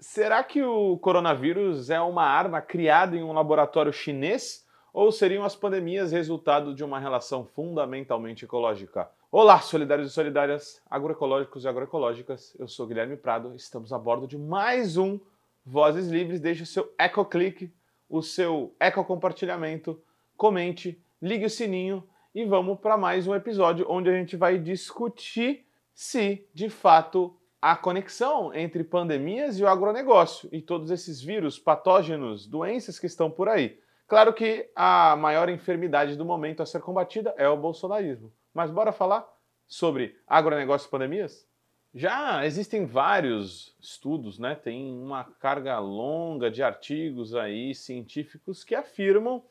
[0.00, 5.56] Será que o coronavírus é uma arma criada em um laboratório chinês ou seriam as
[5.56, 9.10] pandemias resultado de uma relação fundamentalmente ecológica?
[9.28, 12.54] Olá, solidários e solidárias, agroecológicos e agroecológicas.
[12.60, 15.18] Eu sou Guilherme Prado, estamos a bordo de mais um
[15.66, 16.38] Vozes Livres.
[16.38, 17.74] Deixe o seu eco-clique,
[18.08, 20.00] o seu eco-compartilhamento,
[20.36, 25.66] comente, ligue o sininho e vamos para mais um episódio onde a gente vai discutir
[25.92, 32.46] se de fato a conexão entre pandemias e o agronegócio e todos esses vírus, patógenos,
[32.46, 33.80] doenças que estão por aí.
[34.06, 38.32] Claro que a maior enfermidade do momento a ser combatida é o bolsonarismo.
[38.54, 39.26] Mas bora falar
[39.66, 41.46] sobre agronegócio e pandemias?
[41.94, 44.54] Já existem vários estudos, né?
[44.54, 49.42] Tem uma carga longa de artigos aí científicos que afirmam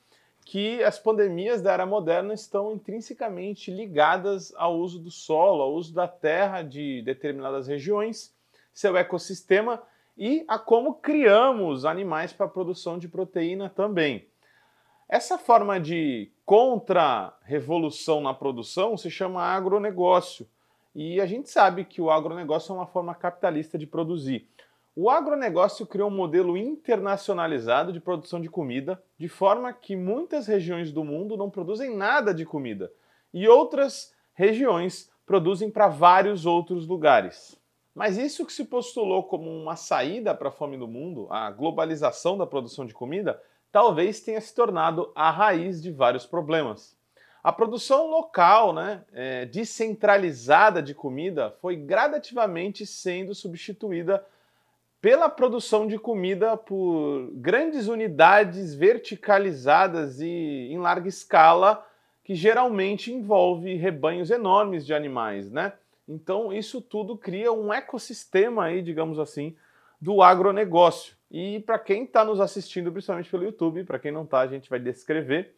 [0.49, 5.93] que as pandemias da era moderna estão intrinsecamente ligadas ao uso do solo, ao uso
[5.93, 8.33] da terra de determinadas regiões,
[8.73, 9.83] seu ecossistema
[10.17, 14.25] e a como criamos animais para a produção de proteína também.
[15.09, 20.47] Essa forma de contra-revolução na produção se chama agronegócio.
[20.95, 24.47] E a gente sabe que o agronegócio é uma forma capitalista de produzir.
[24.99, 30.91] O agronegócio criou um modelo internacionalizado de produção de comida, de forma que muitas regiões
[30.91, 32.91] do mundo não produzem nada de comida
[33.31, 37.55] e outras regiões produzem para vários outros lugares.
[37.93, 42.35] Mas isso que se postulou como uma saída para a fome do mundo, a globalização
[42.35, 43.39] da produção de comida,
[43.71, 46.97] talvez tenha se tornado a raiz de vários problemas.
[47.43, 54.25] A produção local, né, é, descentralizada de comida, foi gradativamente sendo substituída
[55.01, 60.27] pela produção de comida por grandes unidades verticalizadas e
[60.71, 61.85] em larga escala,
[62.23, 65.73] que geralmente envolve rebanhos enormes de animais, né?
[66.07, 69.55] Então isso tudo cria um ecossistema aí, digamos assim,
[70.01, 71.15] do agronegócio.
[71.29, 74.69] E para quem está nos assistindo, principalmente pelo YouTube, para quem não está, a gente
[74.69, 75.55] vai descrever.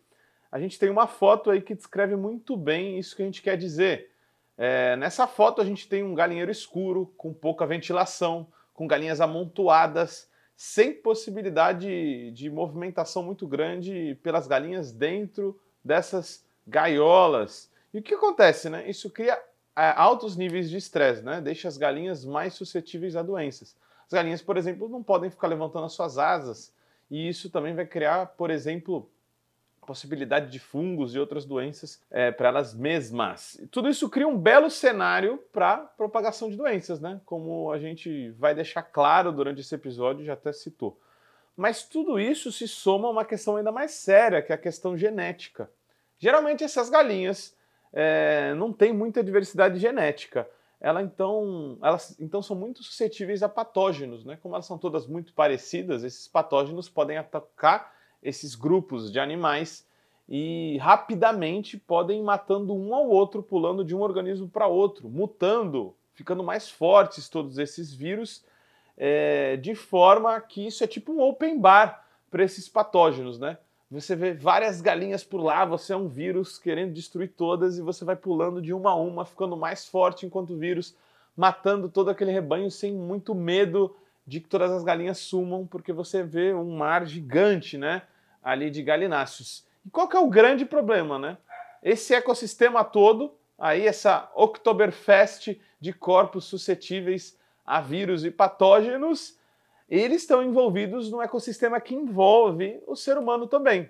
[0.51, 3.55] A gente tem uma foto aí que descreve muito bem isso que a gente quer
[3.55, 4.11] dizer.
[4.57, 8.47] É, nessa foto a gente tem um galinheiro escuro, com pouca ventilação,
[8.79, 17.69] com galinhas amontoadas, sem possibilidade de movimentação muito grande pelas galinhas dentro dessas gaiolas.
[17.93, 18.89] E o que acontece, né?
[18.89, 19.33] Isso cria
[19.75, 21.41] é, altos níveis de estresse, né?
[21.41, 23.75] Deixa as galinhas mais suscetíveis a doenças.
[24.05, 26.73] As galinhas, por exemplo, não podem ficar levantando as suas asas,
[27.11, 29.11] e isso também vai criar, por exemplo,
[29.89, 33.59] possibilidade de fungos e outras doenças é, para elas mesmas.
[33.71, 37.19] Tudo isso cria um belo cenário para propagação de doenças, né?
[37.25, 40.95] Como a gente vai deixar claro durante esse episódio, já até citou.
[41.57, 44.95] Mas tudo isso se soma a uma questão ainda mais séria, que é a questão
[44.95, 45.67] genética.
[46.19, 47.57] Geralmente essas galinhas
[47.91, 50.47] é, não têm muita diversidade genética.
[50.79, 54.37] Ela, então, elas então são muito suscetíveis a patógenos, né?
[54.39, 59.85] Como elas são todas muito parecidas, esses patógenos podem atacar esses grupos de animais
[60.27, 65.95] e rapidamente podem ir matando um ao outro, pulando de um organismo para outro, mutando,
[66.13, 68.43] ficando mais fortes todos esses vírus,
[68.95, 73.57] é, de forma que isso é tipo um open bar para esses patógenos, né?
[73.89, 78.05] Você vê várias galinhas por lá, você é um vírus querendo destruir todas e você
[78.05, 80.95] vai pulando de uma a uma, ficando mais forte enquanto vírus,
[81.35, 83.95] matando todo aquele rebanho sem muito medo
[84.29, 88.03] de que todas as galinhas sumam, porque você vê um mar gigante, né,
[88.43, 89.65] ali de galináceos.
[89.83, 91.35] E qual que é o grande problema, né?
[91.81, 99.35] Esse ecossistema todo, aí essa Oktoberfest de corpos suscetíveis a vírus e patógenos,
[99.89, 103.89] eles estão envolvidos num ecossistema que envolve o ser humano também.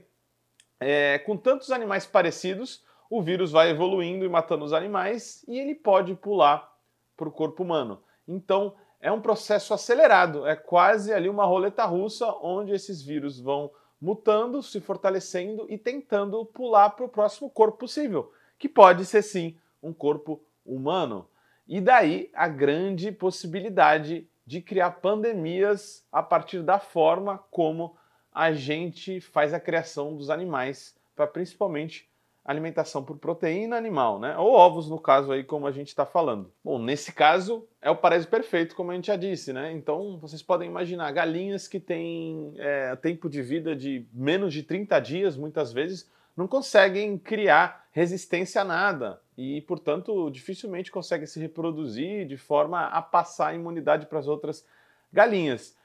[0.80, 5.76] É, com tantos animais parecidos, o vírus vai evoluindo e matando os animais e ele
[5.76, 6.74] pode pular
[7.18, 8.02] para o corpo humano.
[8.26, 13.72] Então, é um processo acelerado, é quase ali uma roleta russa onde esses vírus vão
[14.02, 19.58] mutando, se fortalecendo e tentando pular para o próximo corpo possível, que pode ser sim
[19.82, 21.28] um corpo humano.
[21.68, 27.96] E daí a grande possibilidade de criar pandemias a partir da forma como
[28.34, 32.09] a gente faz a criação dos animais para principalmente
[32.49, 34.35] alimentação por proteína animal, né?
[34.35, 36.51] Ou ovos, no caso aí, como a gente está falando.
[36.63, 39.72] Bom, nesse caso é o paraíso perfeito, como a gente já disse, né?
[39.72, 44.99] Então vocês podem imaginar galinhas que têm é, tempo de vida de menos de 30
[44.99, 52.25] dias, muitas vezes, não conseguem criar resistência a nada e, portanto, dificilmente conseguem se reproduzir
[52.25, 54.66] de forma a passar a imunidade para as outras
[55.13, 55.78] galinhas.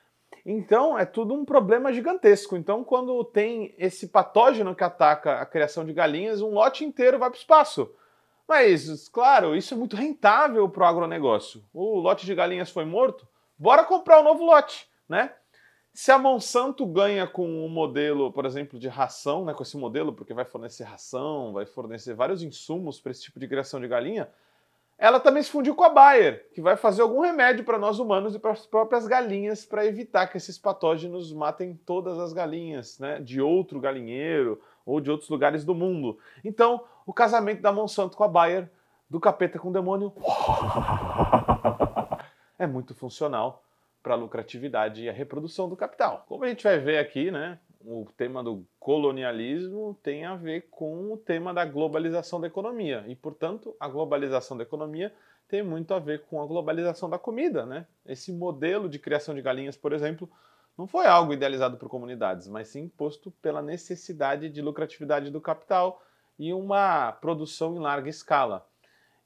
[0.44, 2.56] Então é tudo um problema gigantesco.
[2.56, 7.30] Então, quando tem esse patógeno que ataca a criação de galinhas, um lote inteiro vai
[7.30, 7.90] para o espaço.
[8.46, 11.64] Mas, claro, isso é muito rentável para o agronegócio.
[11.72, 13.26] O lote de galinhas foi morto,
[13.58, 14.88] bora comprar um novo lote.
[15.08, 15.32] né?
[15.92, 20.12] Se a Monsanto ganha com um modelo, por exemplo, de ração, né, com esse modelo,
[20.12, 24.28] porque vai fornecer ração, vai fornecer vários insumos para esse tipo de criação de galinha,
[24.96, 28.34] ela também se fundiu com a Bayer, que vai fazer algum remédio para nós humanos
[28.34, 33.20] e para as próprias galinhas para evitar que esses patógenos matem todas as galinhas, né,
[33.20, 36.18] de outro galinheiro ou de outros lugares do mundo.
[36.44, 38.70] Então, o casamento da Monsanto com a Bayer,
[39.10, 40.12] do capeta com o demônio,
[42.58, 43.64] é muito funcional
[44.02, 46.24] para a lucratividade e a reprodução do capital.
[46.28, 51.12] Como a gente vai ver aqui, né, o tema do colonialismo tem a ver com
[51.12, 55.12] o tema da globalização da economia e, portanto, a globalização da economia
[55.46, 57.86] tem muito a ver com a globalização da comida, né?
[58.06, 60.28] Esse modelo de criação de galinhas, por exemplo,
[60.76, 66.02] não foi algo idealizado por comunidades, mas sim imposto pela necessidade de lucratividade do capital
[66.38, 68.66] e uma produção em larga escala.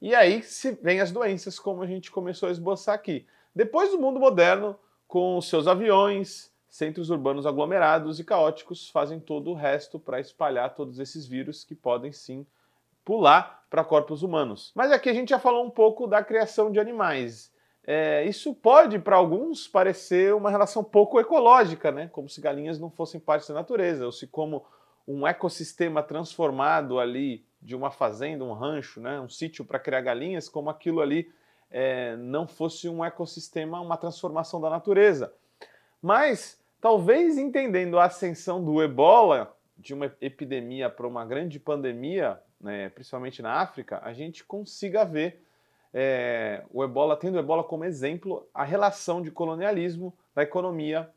[0.01, 3.25] E aí se vem as doenças, como a gente começou a esboçar aqui.
[3.55, 4.77] Depois do mundo moderno,
[5.07, 10.99] com seus aviões, centros urbanos aglomerados e caóticos, fazem todo o resto para espalhar todos
[10.99, 12.45] esses vírus que podem sim
[13.03, 14.71] pular para corpos humanos.
[14.75, 17.51] Mas aqui a gente já falou um pouco da criação de animais.
[17.83, 22.07] É, isso pode, para alguns, parecer uma relação pouco ecológica, né?
[22.09, 24.63] como se galinhas não fossem parte da natureza, ou se como
[25.07, 29.19] um ecossistema transformado ali de uma fazenda, um rancho, né?
[29.19, 31.31] um sítio para criar galinhas, como aquilo ali
[31.71, 35.33] é, não fosse um ecossistema, uma transformação da natureza.
[35.99, 42.89] Mas talvez entendendo a ascensão do ebola, de uma epidemia para uma grande pandemia, né,
[42.89, 45.43] principalmente na África, a gente consiga ver
[45.93, 51.09] é, o ebola, tendo o ebola como exemplo, a relação de colonialismo da economia,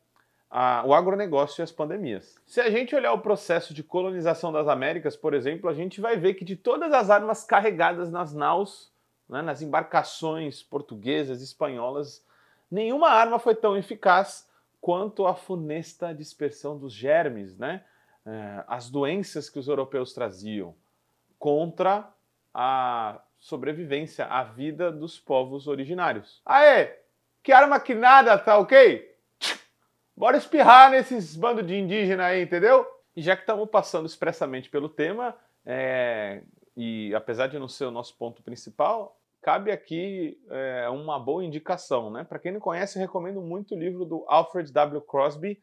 [0.49, 2.39] a, o agronegócio e as pandemias.
[2.47, 6.17] Se a gente olhar o processo de colonização das Américas, por exemplo, a gente vai
[6.17, 8.93] ver que de todas as armas carregadas nas naus
[9.33, 12.25] né, nas embarcações portuguesas, espanholas,
[12.71, 14.47] nenhuma arma foi tão eficaz
[14.83, 17.85] quanto a funesta dispersão dos germes, né?
[18.27, 20.75] É, as doenças que os europeus traziam
[21.39, 22.13] contra
[22.53, 26.43] a sobrevivência, a vida dos povos originários.
[26.45, 26.99] Aê,
[27.43, 29.09] que arma que nada, tá ok?
[30.17, 32.87] Bora espirrar nesses bandos de indígena aí, entendeu?
[33.15, 36.43] E já que estamos passando expressamente pelo tema, é,
[36.77, 42.11] e apesar de não ser o nosso ponto principal, cabe aqui é, uma boa indicação.
[42.11, 42.25] Né?
[42.25, 45.03] Para quem não conhece, recomendo muito o livro do Alfred W.
[45.03, 45.61] Crosby,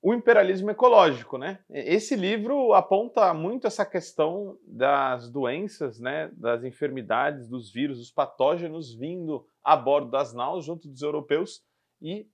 [0.00, 1.36] O Imperialismo Ecológico.
[1.36, 1.58] Né?
[1.68, 8.94] Esse livro aponta muito essa questão das doenças, né, das enfermidades, dos vírus, dos patógenos
[8.94, 11.62] vindo a bordo das naus junto dos europeus
[12.00, 12.26] e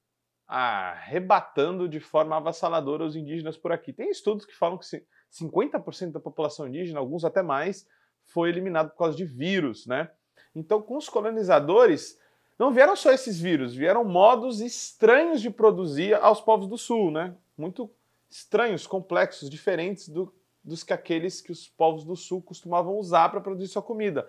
[0.46, 3.92] arrebatando de forma avassaladora os indígenas por aqui.
[3.92, 4.86] Tem estudos que falam que
[5.32, 7.84] 50% da população indígena, alguns até mais,
[8.26, 10.08] foi eliminado por causa de vírus, né?
[10.56, 12.18] Então, com os colonizadores,
[12.58, 17.34] não vieram só esses vírus, vieram modos estranhos de produzir aos povos do sul, né?
[17.58, 17.90] Muito
[18.30, 20.32] estranhos, complexos, diferentes do,
[20.64, 24.26] dos que aqueles que os povos do sul costumavam usar para produzir sua comida.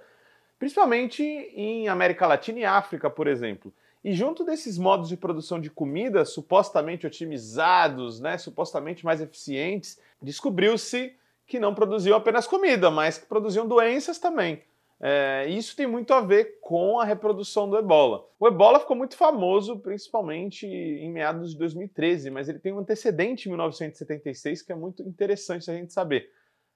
[0.60, 3.74] Principalmente em América Latina e África, por exemplo.
[4.04, 11.16] E junto desses modos de produção de comida supostamente otimizados, né, supostamente mais eficientes, descobriu-se
[11.46, 14.62] que não produziam apenas comida, mas que produziam doenças também.
[15.00, 18.26] É, isso tem muito a ver com a reprodução do ebola.
[18.40, 23.48] O ebola ficou muito famoso, principalmente em meados de 2013, mas ele tem um antecedente
[23.48, 26.32] em 1976 que é muito interessante a gente saber.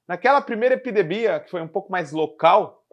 [0.07, 2.85] Naquela primeira epidemia, que foi um pouco mais local,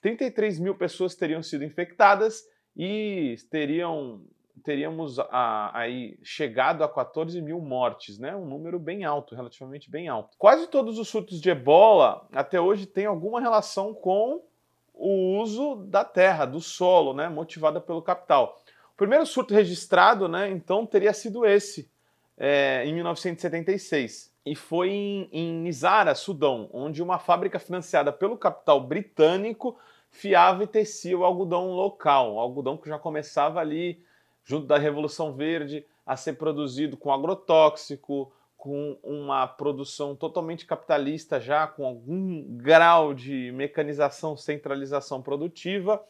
[0.00, 2.42] 33 mil pessoas teriam sido infectadas
[2.76, 4.22] e teriam,
[4.64, 8.34] teríamos a, aí chegado a 14 mil mortes, né?
[8.34, 10.36] um número bem alto, relativamente bem alto.
[10.36, 14.42] Quase todos os surtos de ebola até hoje têm alguma relação com
[14.94, 18.58] o uso da terra, do solo, né, motivada pelo capital.
[18.92, 21.90] O primeiro surto registrado, né, então, teria sido esse,
[22.38, 24.32] é, em 1976.
[24.46, 29.76] E foi em, em Nizara, Sudão, onde uma fábrica financiada pelo capital britânico
[30.10, 34.00] fiava e tecia o algodão local, o algodão que já começava ali,
[34.44, 38.30] junto da Revolução Verde, a ser produzido com agrotóxico,
[38.64, 46.02] com uma produção totalmente capitalista, já com algum grau de mecanização, centralização produtiva.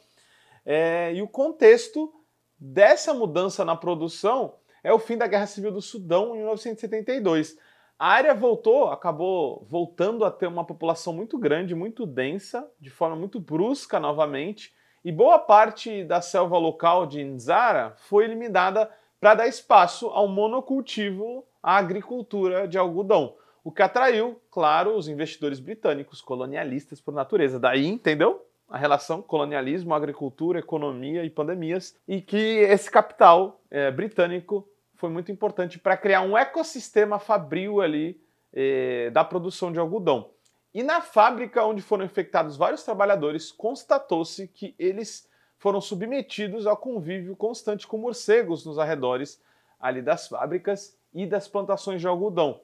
[0.65, 2.15] É, e o contexto
[2.57, 7.59] dessa mudança na produção é o fim da Guerra Civil do Sudão em 1972.
[7.99, 13.17] A área voltou, acabou voltando a ter uma população muito grande, muito densa, de forma
[13.17, 14.73] muito brusca novamente,
[15.05, 21.45] e boa parte da selva local de Nzara foi eliminada para dar espaço ao monocultivo
[21.65, 27.59] a agricultura de algodão, o que atraiu, claro, os investidores britânicos colonialistas por natureza.
[27.59, 28.47] Daí, entendeu?
[28.69, 35.33] A relação colonialismo, agricultura, economia e pandemias, e que esse capital é, britânico foi muito
[35.33, 38.21] importante para criar um ecossistema fabril ali
[38.53, 40.31] eh, da produção de algodão.
[40.73, 45.29] E na fábrica onde foram infectados vários trabalhadores, constatou-se que eles
[45.59, 49.43] foram submetidos ao convívio constante com morcegos nos arredores
[49.81, 52.61] ali das fábricas e das plantações de algodão.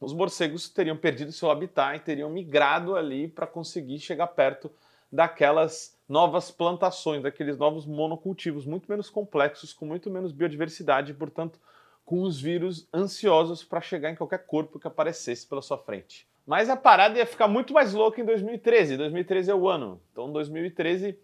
[0.00, 4.70] Os morcegos teriam perdido seu habitat e teriam migrado ali para conseguir chegar perto
[5.10, 11.58] daquelas novas plantações, daqueles novos monocultivos muito menos complexos, com muito menos biodiversidade e, portanto,
[12.04, 16.26] com os vírus ansiosos para chegar em qualquer corpo que aparecesse pela sua frente.
[16.46, 18.96] Mas a parada ia ficar muito mais louca em 2013.
[18.96, 20.00] 2013 é o ano.
[20.10, 21.18] Então, 2013,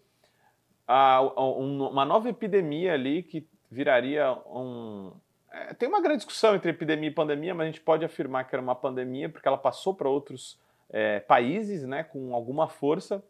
[0.86, 5.12] a, a, uma nova epidemia ali que viraria um.
[5.54, 8.54] É, tem uma grande discussão entre epidemia e pandemia, mas a gente pode afirmar que
[8.54, 10.58] era uma pandemia porque ela passou para outros
[10.90, 13.22] é, países né, com alguma força.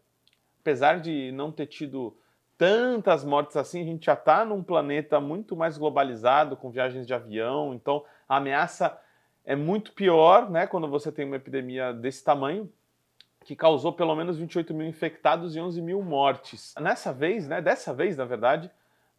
[0.62, 2.16] Apesar de não ter tido
[2.57, 7.12] tantas mortes assim, a gente já está num planeta muito mais globalizado, com viagens de
[7.12, 8.99] avião, então a ameaça
[9.45, 12.73] é muito pior, né, quando você tem uma epidemia desse tamanho,
[13.45, 16.75] que causou pelo menos 28 mil infectados e 11 mil mortes.
[16.81, 18.71] Nessa vez, né, dessa vez, na verdade,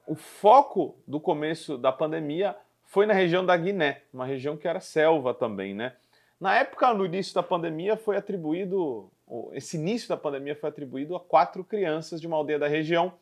[0.08, 4.80] o foco do começo da pandemia foi na região da Guiné, uma região que era
[4.80, 5.96] selva também, né?
[6.39, 9.10] Na época, no início da pandemia, foi atribuído,
[9.54, 13.13] esse início da pandemia foi atribuído a quatro crianças de uma aldeia da região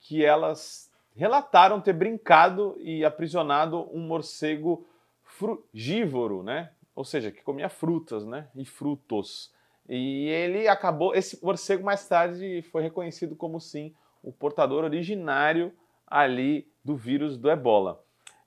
[0.00, 4.86] que elas relataram ter brincado e aprisionado um morcego
[5.22, 6.70] frugívoro, né?
[6.94, 8.48] Ou seja, que comia frutas, né?
[8.54, 9.52] E frutos.
[9.88, 15.72] E ele acabou, esse morcego mais tarde foi reconhecido como sim o portador originário
[16.06, 18.02] ali do vírus do ebola.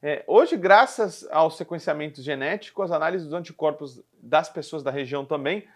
[0.10, 5.68] É, hoje, graças ao sequenciamento genético, as análises dos anticorpos das pessoas da região também,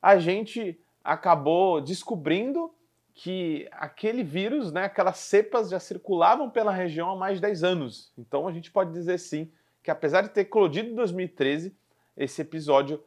[0.00, 2.72] a gente acabou descobrindo
[3.12, 8.12] que aquele vírus, né, aquelas cepas já circulavam pela região há mais de 10 anos.
[8.16, 9.50] Então a gente pode dizer sim
[9.82, 11.76] que apesar de ter eclodido em 2013,
[12.16, 13.02] esse episódio,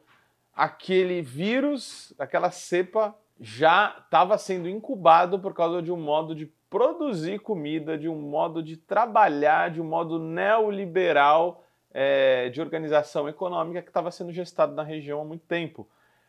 [0.52, 7.40] aquele vírus, aquela cepa já estava sendo incubado por causa de um modo de produzir
[7.40, 13.88] comida, de um modo de trabalhar, de um modo neoliberal é, de organização econômica que
[13.88, 15.88] estava sendo gestado na região há muito tempo.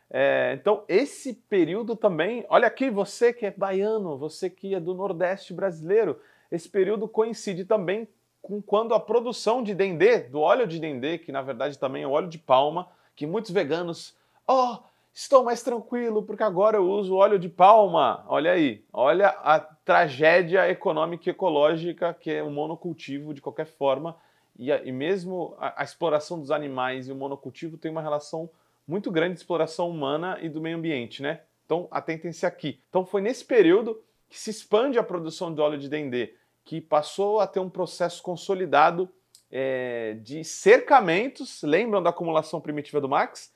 [0.10, 4.94] É, então, esse período também, olha aqui, você que é baiano, você que é do
[4.94, 8.08] Nordeste brasileiro, esse período coincide também
[8.42, 12.08] com quando a produção de dendê, do óleo de dendê, que na verdade também é
[12.08, 14.16] óleo de palma, que muitos veganos,
[14.48, 14.78] oh,
[15.18, 18.24] estou mais tranquilo porque agora eu uso óleo de palma.
[18.28, 24.16] Olha aí, olha a tragédia econômica e ecológica que é o monocultivo de qualquer forma.
[24.60, 28.48] E, a, e mesmo a, a exploração dos animais e o monocultivo tem uma relação
[28.88, 31.42] muito grande de exploração humana e do meio ambiente, né?
[31.66, 32.80] Então, atentem-se aqui.
[32.88, 37.40] Então, foi nesse período que se expande a produção de óleo de dendê, que passou
[37.40, 39.10] a ter um processo consolidado
[39.52, 41.62] é, de cercamentos.
[41.64, 43.52] Lembram da acumulação primitiva do Marx?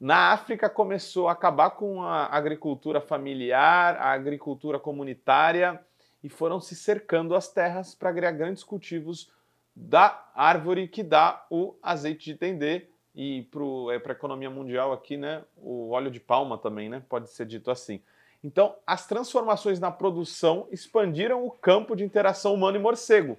[0.00, 5.78] Na África começou a acabar com a agricultura familiar, a agricultura comunitária
[6.24, 9.30] e foram se cercando as terras para criar grandes cultivos
[9.76, 15.44] da árvore que dá o azeite de dendê e para a economia mundial aqui, né,
[15.54, 18.02] o óleo de palma também, né, pode ser dito assim.
[18.42, 23.38] Então, as transformações na produção expandiram o campo de interação humano e morcego,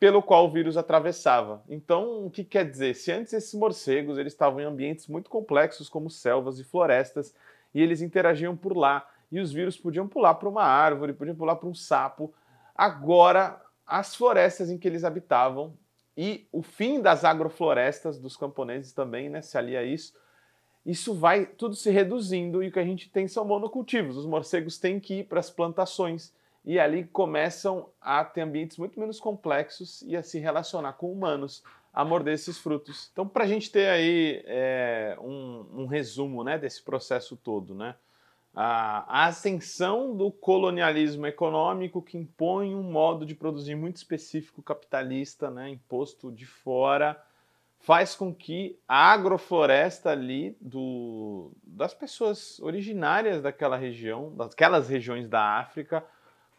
[0.00, 1.62] pelo qual o vírus atravessava.
[1.68, 2.94] Então, o que quer dizer?
[2.94, 7.34] Se antes esses morcegos eles estavam em ambientes muito complexos, como selvas e florestas,
[7.74, 11.54] e eles interagiam por lá, e os vírus podiam pular para uma árvore, podiam pular
[11.54, 12.32] para um sapo,
[12.74, 15.74] agora as florestas em que eles habitavam
[16.16, 20.14] e o fim das agroflorestas dos camponeses também né, se alia a isso.
[20.84, 24.16] Isso vai tudo se reduzindo e o que a gente tem são monocultivos.
[24.16, 26.32] Os morcegos têm que ir para as plantações
[26.64, 31.62] e ali começam a ter ambientes muito menos complexos e a se relacionar com humanos,
[31.92, 33.08] a morder esses frutos.
[33.12, 37.94] Então, para a gente ter aí é, um, um, resumo né, desse processo todo, né?
[38.54, 45.68] a ascensão do colonialismo econômico que impõe um modo de produzir muito específico capitalista, né,
[45.68, 47.20] imposto de fora,
[47.78, 55.58] faz com que a agrofloresta ali do, das pessoas originárias daquela região, daquelas regiões da
[55.58, 56.04] África,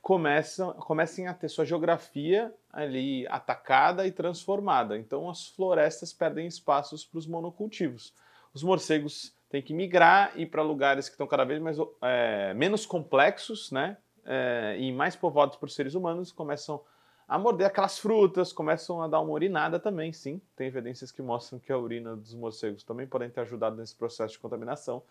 [0.02, 4.98] começam, comecem a ter sua geografia ali atacada e transformada.
[4.98, 8.14] Então as florestas perdem espaços para os monocultivos.
[8.54, 12.86] Os morcegos tem que migrar e para lugares que estão cada vez mais, é, menos
[12.86, 13.98] complexos, né?
[14.24, 16.82] É, e mais povoados por seres humanos, começam
[17.28, 20.42] a morder aquelas frutas, começam a dar uma urinada também, sim.
[20.56, 24.34] Tem evidências que mostram que a urina dos morcegos também podem ter ajudado nesse processo
[24.34, 25.02] de contaminação.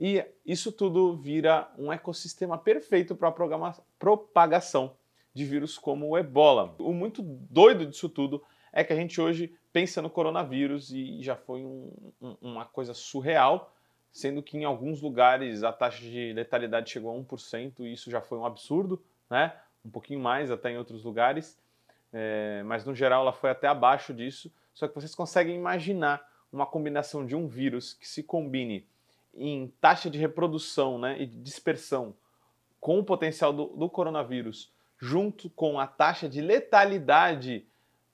[0.00, 4.96] E isso tudo vira um ecossistema perfeito para a propagação
[5.34, 6.74] de vírus como o ebola.
[6.78, 8.42] O muito doido disso tudo
[8.72, 12.94] é que a gente hoje pensa no coronavírus e já foi um, um, uma coisa
[12.94, 13.76] surreal,
[14.10, 18.22] sendo que em alguns lugares a taxa de letalidade chegou a 1% e isso já
[18.22, 19.54] foi um absurdo, né?
[19.84, 21.60] Um pouquinho mais até em outros lugares,
[22.10, 24.50] é, mas no geral ela foi até abaixo disso.
[24.72, 28.88] Só que vocês conseguem imaginar uma combinação de um vírus que se combine
[29.34, 32.14] em taxa de reprodução né, e de dispersão
[32.80, 37.66] com o potencial do, do coronavírus, junto com a taxa de letalidade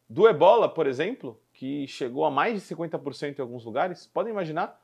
[0.08, 4.06] do ebola, por exemplo, que chegou a mais de 50% em alguns lugares.
[4.06, 4.80] Podem imaginar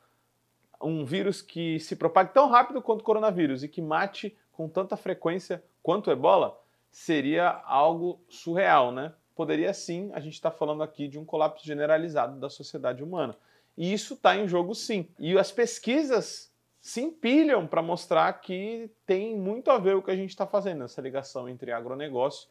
[0.80, 4.96] um vírus que se propague tão rápido quanto o coronavírus e que mate com tanta
[4.96, 6.58] frequência quanto o ebola?
[6.90, 9.12] Seria algo surreal, né?
[9.34, 13.36] Poderia sim, a gente está falando aqui de um colapso generalizado da sociedade humana.
[13.76, 15.08] E isso está em jogo sim.
[15.18, 20.16] E as pesquisas se empilham para mostrar que tem muito a ver o que a
[20.16, 22.48] gente está fazendo, essa ligação entre agronegócio,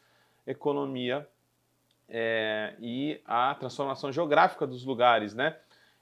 [0.48, 1.28] economia
[2.08, 5.58] é, e a transformação geográfica dos lugares, né?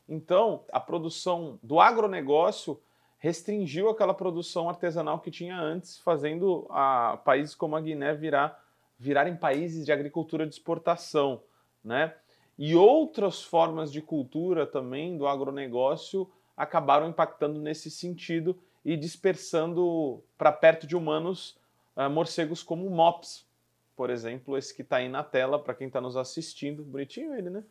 [0.08, 2.80] Então, a produção do agronegócio
[3.20, 8.64] restringiu aquela produção artesanal que tinha antes, fazendo a países como a Guiné virar,
[8.98, 11.44] virarem países de agricultura de exportação,
[11.84, 12.16] né?
[12.62, 20.52] E outras formas de cultura também do agronegócio acabaram impactando nesse sentido e dispersando para
[20.52, 21.58] perto de humanos
[21.96, 23.48] uh, morcegos como mops,
[23.96, 27.50] por exemplo, esse que está aí na tela para quem está nos assistindo, bonitinho ele,
[27.50, 27.64] né?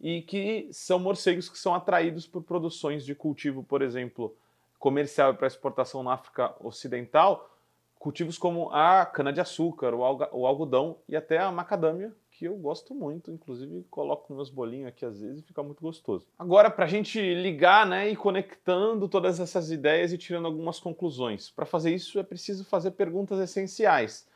[0.00, 4.36] E que são morcegos que são atraídos por produções de cultivo, por exemplo,
[4.80, 7.56] comercial e para exportação na África Ocidental,
[8.00, 12.12] cultivos como a cana-de-açúcar, o algodão e até a macadâmia,
[12.44, 15.80] que eu gosto muito, inclusive coloco nos meus bolinhos aqui às vezes e fica muito
[15.80, 16.28] gostoso.
[16.38, 21.50] Agora, para a gente ligar né, e conectando todas essas ideias e tirando algumas conclusões.
[21.50, 24.28] Para fazer isso é preciso fazer perguntas essenciais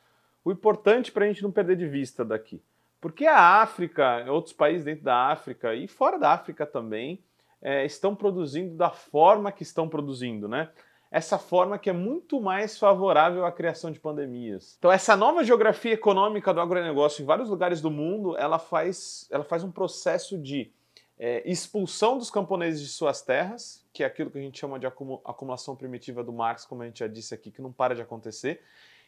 [0.42, 2.62] o importante para a gente não perder de vista daqui.
[2.98, 7.22] Porque a África, outros países dentro da África e fora da África também,
[7.60, 10.70] é, estão produzindo da forma que estão produzindo, né?
[11.10, 14.76] Essa forma que é muito mais favorável à criação de pandemias.
[14.78, 19.44] Então, essa nova geografia econômica do agronegócio em vários lugares do mundo, ela faz, ela
[19.44, 20.70] faz um processo de
[21.18, 24.86] é, expulsão dos camponeses de suas terras, que é aquilo que a gente chama de
[24.86, 28.60] acumulação primitiva do Marx, como a gente já disse aqui, que não para de acontecer.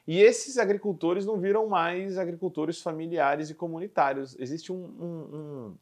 [0.07, 4.37] E esses agricultores não viram mais agricultores familiares e comunitários.
[4.41, 5.77] Existe um, um, um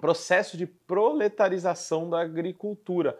[0.00, 3.18] processo de proletarização da agricultura.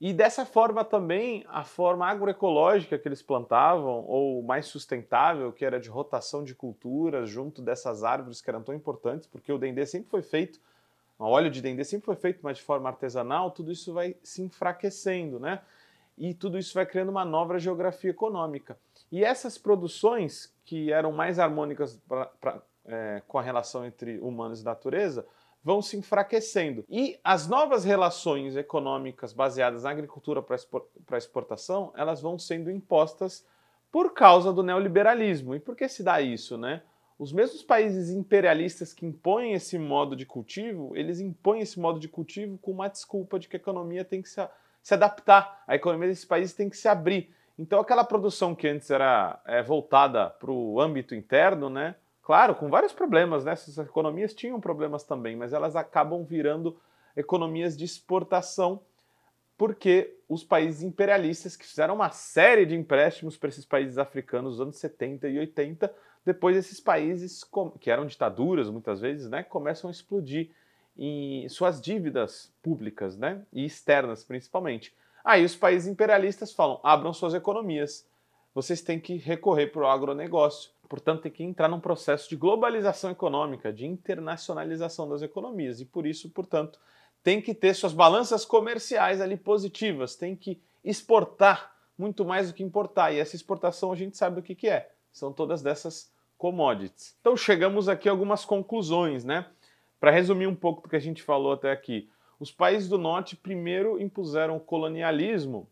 [0.00, 5.80] E dessa forma também, a forma agroecológica que eles plantavam, ou mais sustentável, que era
[5.80, 10.10] de rotação de culturas junto dessas árvores que eram tão importantes, porque o dendê sempre
[10.10, 10.60] foi feito,
[11.18, 14.42] o óleo de dendê sempre foi feito, mas de forma artesanal, tudo isso vai se
[14.42, 15.60] enfraquecendo, né?
[16.18, 18.76] E tudo isso vai criando uma nova geografia econômica.
[19.10, 22.00] E essas produções, que eram mais harmônicas
[22.86, 25.26] é, com a relação entre humanos e natureza,
[25.62, 26.84] vão se enfraquecendo.
[26.88, 33.46] E as novas relações econômicas baseadas na agricultura para exportação, elas vão sendo impostas
[33.90, 35.54] por causa do neoliberalismo.
[35.54, 36.82] E por que se dá isso, né?
[37.18, 42.08] Os mesmos países imperialistas que impõem esse modo de cultivo, eles impõem esse modo de
[42.08, 44.46] cultivo com uma desculpa de que a economia tem que se,
[44.82, 47.32] se adaptar, a economia desses países tem que se abrir.
[47.56, 51.94] Então, aquela produção que antes era é, voltada para o âmbito interno, né?
[52.24, 53.52] Claro, com vários problemas, né?
[53.52, 56.80] Essas economias tinham problemas também, mas elas acabam virando
[57.14, 58.80] economias de exportação,
[59.58, 64.60] porque os países imperialistas que fizeram uma série de empréstimos para esses países africanos nos
[64.60, 67.44] anos 70 e 80, depois esses países,
[67.78, 70.50] que eram ditaduras muitas vezes, né, começam a explodir
[70.96, 74.94] em suas dívidas públicas né, e externas principalmente.
[75.22, 78.08] Aí os países imperialistas falam: abram suas economias,
[78.54, 80.73] vocês têm que recorrer para o agronegócio.
[80.88, 85.80] Portanto, tem que entrar num processo de globalização econômica, de internacionalização das economias.
[85.80, 86.78] E por isso, portanto,
[87.22, 92.62] tem que ter suas balanças comerciais ali positivas, tem que exportar muito mais do que
[92.62, 93.12] importar.
[93.12, 94.90] E essa exportação a gente sabe o que, que é.
[95.12, 97.16] São todas dessas commodities.
[97.20, 99.46] Então chegamos aqui a algumas conclusões, né?
[99.98, 102.10] Para resumir um pouco do que a gente falou até aqui.
[102.38, 105.68] Os países do norte primeiro impuseram o colonialismo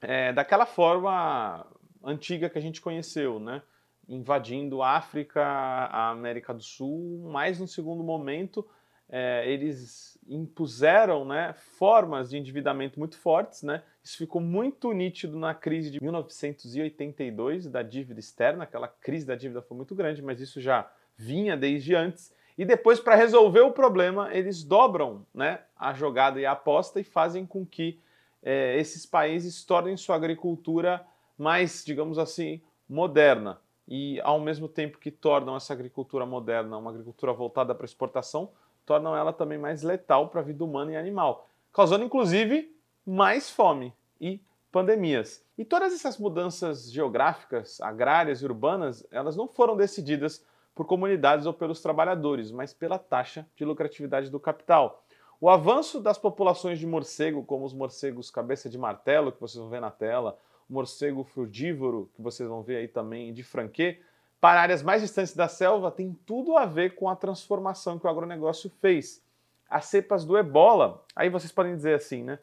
[0.00, 1.64] é, daquela forma
[2.02, 3.62] antiga que a gente conheceu, né?
[4.08, 8.66] Invadindo a África, a América do Sul, mas no segundo momento
[9.08, 13.62] é, eles impuseram né, formas de endividamento muito fortes.
[13.62, 13.82] Né?
[14.02, 18.64] Isso ficou muito nítido na crise de 1982 da dívida externa.
[18.64, 22.34] Aquela crise da dívida foi muito grande, mas isso já vinha desde antes.
[22.56, 27.04] E depois, para resolver o problema, eles dobram né, a jogada e a aposta e
[27.04, 28.00] fazem com que
[28.42, 31.04] é, esses países tornem sua agricultura
[31.36, 33.60] mais, digamos assim, moderna.
[33.86, 38.50] E ao mesmo tempo que tornam essa agricultura moderna uma agricultura voltada para exportação,
[38.86, 42.74] tornam ela também mais letal para a vida humana e animal, causando inclusive
[43.06, 44.40] mais fome e
[44.72, 45.44] pandemias.
[45.56, 50.44] E todas essas mudanças geográficas, agrárias e urbanas, elas não foram decididas
[50.74, 55.03] por comunidades ou pelos trabalhadores, mas pela taxa de lucratividade do capital.
[55.44, 59.68] O avanço das populações de morcego, como os morcegos cabeça de martelo, que vocês vão
[59.68, 64.00] ver na tela, o morcego frugívoro, que vocês vão ver aí também de franquê,
[64.40, 68.08] para áreas mais distantes da selva, tem tudo a ver com a transformação que o
[68.08, 69.22] agronegócio fez.
[69.68, 72.38] As cepas do ebola, aí vocês podem dizer assim, né?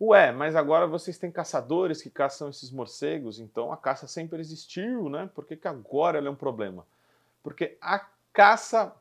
[0.00, 5.08] Ué, mas agora vocês têm caçadores que caçam esses morcegos, então a caça sempre existiu,
[5.08, 5.28] né?
[5.34, 6.86] Por que, que agora ela é um problema?
[7.42, 8.94] Porque a caça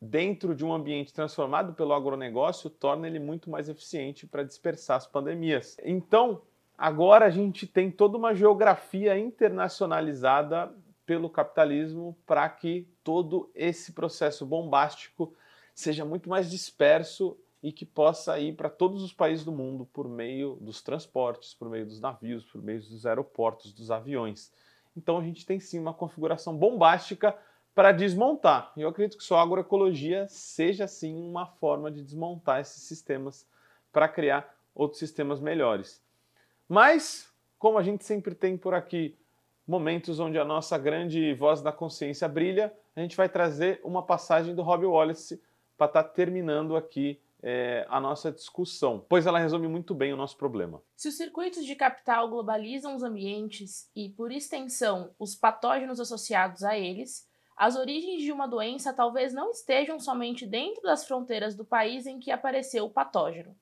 [0.00, 5.06] dentro de um ambiente transformado pelo agronegócio torna ele muito mais eficiente para dispersar as
[5.06, 5.76] pandemias.
[5.82, 6.42] Então,
[6.76, 10.72] agora a gente tem toda uma geografia internacionalizada
[11.04, 15.34] pelo capitalismo para que todo esse processo bombástico
[15.74, 20.08] seja muito mais disperso e que possa ir para todos os países do mundo por
[20.08, 24.52] meio dos transportes, por meio dos navios, por meio dos aeroportos, dos aviões.
[24.96, 27.36] Então a gente tem sim uma configuração bombástica
[27.78, 28.72] para desmontar.
[28.76, 33.46] E eu acredito que só a agroecologia seja sim uma forma de desmontar esses sistemas
[33.92, 36.02] para criar outros sistemas melhores.
[36.68, 39.16] Mas, como a gente sempre tem por aqui
[39.64, 44.56] momentos onde a nossa grande voz da consciência brilha, a gente vai trazer uma passagem
[44.56, 45.40] do Robbie Wallace
[45.76, 50.16] para estar tá terminando aqui é, a nossa discussão, pois ela resume muito bem o
[50.16, 50.82] nosso problema.
[50.96, 56.76] Se os circuitos de capital globalizam os ambientes e, por extensão, os patógenos associados a
[56.76, 57.27] eles,
[57.58, 62.20] as origens de uma doença talvez não estejam somente dentro das fronteiras do país em
[62.20, 63.58] que apareceu o patógeno.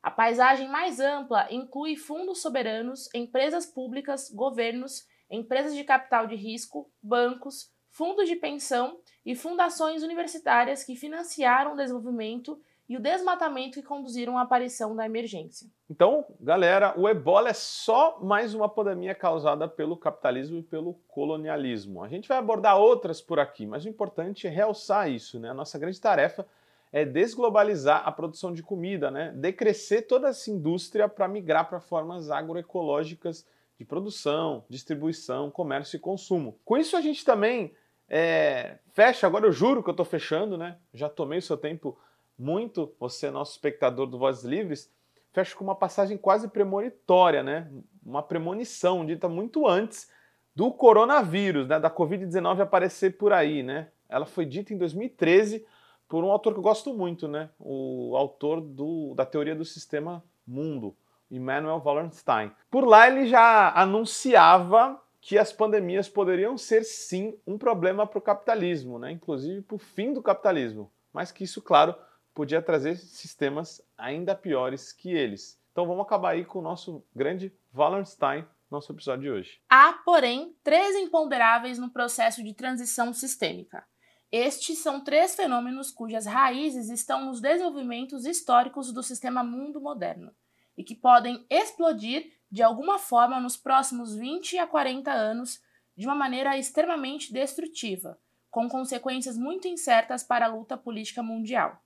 [0.00, 6.88] A paisagem mais ampla inclui fundos soberanos, empresas públicas, governos, empresas de capital de risco,
[7.02, 13.86] bancos, fundos de pensão e fundações universitárias que financiaram o desenvolvimento e o desmatamento que
[13.86, 15.68] conduziram à aparição da emergência.
[15.88, 22.02] Então, galera, o ebola é só mais uma pandemia causada pelo capitalismo e pelo colonialismo.
[22.02, 25.50] A gente vai abordar outras por aqui, mas o importante é realçar isso, né?
[25.50, 26.46] A nossa grande tarefa
[26.92, 29.32] é desglobalizar a produção de comida, né?
[29.34, 33.46] Decrescer toda essa indústria para migrar para formas agroecológicas
[33.78, 36.58] de produção, distribuição, comércio e consumo.
[36.64, 37.74] Com isso a gente também
[38.08, 40.78] é, fecha, agora eu juro que eu estou fechando, né?
[40.92, 41.98] Já tomei o seu tempo
[42.38, 44.92] muito, você, nosso espectador do Vozes Livres,
[45.32, 47.70] fecha com uma passagem quase premonitória, né?
[48.04, 50.10] Uma premonição dita muito antes
[50.54, 51.78] do coronavírus, né?
[51.78, 53.88] Da Covid-19 aparecer por aí, né?
[54.08, 55.66] Ela foi dita em 2013
[56.08, 57.50] por um autor que eu gosto muito, né?
[57.58, 60.94] O autor do, da teoria do sistema mundo,
[61.30, 62.52] Immanuel Wallerstein.
[62.70, 68.22] Por lá ele já anunciava que as pandemias poderiam ser sim um problema para o
[68.22, 69.10] capitalismo, né?
[69.10, 71.94] inclusive para o fim do capitalismo, mas que isso, claro,
[72.34, 75.58] podia trazer sistemas ainda piores que eles.
[75.70, 79.60] Então vamos acabar aí com o nosso grande Wallenstein, nosso episódio de hoje.
[79.70, 83.86] Há, porém, três imponderáveis no processo de transição sistêmica.
[84.30, 90.32] Estes são três fenômenos cujas raízes estão nos desenvolvimentos históricos do sistema mundo moderno
[90.76, 95.62] e que podem explodir de alguma forma nos próximos 20 a 40 anos
[95.96, 98.18] de uma maneira extremamente destrutiva,
[98.50, 101.80] com consequências muito incertas para a luta política mundial.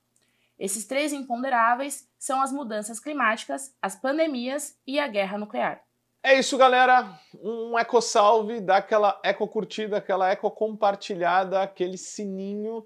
[0.59, 5.81] Esses três imponderáveis são as mudanças climáticas, as pandemias e a guerra nuclear.
[6.21, 7.17] É isso, galera.
[7.41, 12.85] Um eco salve, dá aquela eco curtida, aquela eco compartilhada, aquele sininho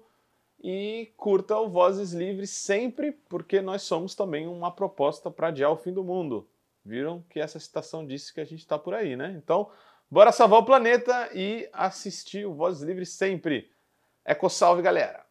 [0.62, 5.76] e curta o Vozes Livres sempre, porque nós somos também uma proposta para adiar o
[5.76, 6.48] fim do mundo.
[6.84, 9.34] Viram que essa citação disse que a gente está por aí, né?
[9.36, 9.68] Então,
[10.08, 13.68] bora salvar o planeta e assistir o Vozes Livres sempre.
[14.24, 15.23] Eco salve, galera!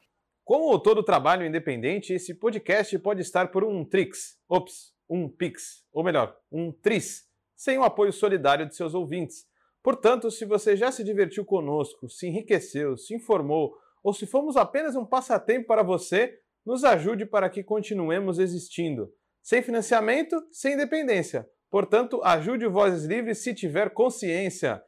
[0.44, 6.04] Como todo trabalho independente, esse podcast pode estar por um Trix, ops, um Pix, ou
[6.04, 9.46] melhor, um Tris, sem o apoio solidário de seus ouvintes.
[9.82, 14.98] Portanto, se você já se divertiu conosco, se enriqueceu, se informou, ou se fomos apenas
[14.98, 19.14] um passatempo para você, nos ajude para que continuemos existindo.
[19.42, 21.50] Sem financiamento, sem independência.
[21.70, 24.84] Portanto, ajude o Vozes Livres se tiver consciência.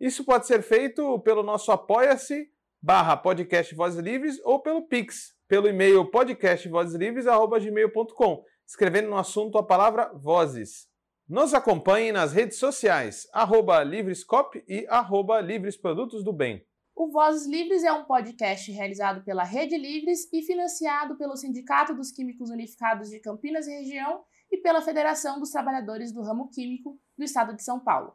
[0.00, 2.48] Isso pode ser feito pelo nosso Apoia-se
[2.84, 10.12] barra podcast Vozes Livres ou pelo Pix, pelo e-mail podcastvozeslivres.gmail.com, escrevendo no assunto a palavra
[10.12, 10.86] Vozes.
[11.26, 16.62] Nos acompanhe nas redes sociais, arroba Livrescop e arroba Livres Produtos do Bem.
[16.94, 22.12] O Vozes Livres é um podcast realizado pela Rede Livres e financiado pelo Sindicato dos
[22.12, 27.24] Químicos Unificados de Campinas e Região e pela Federação dos Trabalhadores do Ramo Químico do
[27.24, 28.14] Estado de São Paulo.